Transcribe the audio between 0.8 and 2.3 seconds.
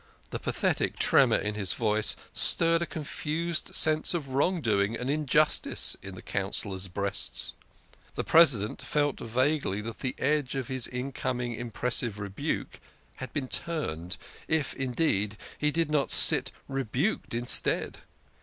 tremor in his voice